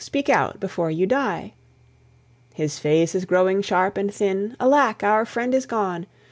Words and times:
Speak 0.03 0.29
out 0.29 0.59
before 0.59 0.89
you 0.89 1.05
die. 1.05 1.53
His 2.55 2.79
face 2.79 3.13
is 3.13 3.25
growing 3.25 3.61
sharp 3.61 3.97
and 3.99 4.11
thin. 4.11 4.55
Alack! 4.59 5.03
our 5.03 5.27
friend 5.27 5.53
is 5.53 5.67
gone. 5.67 6.07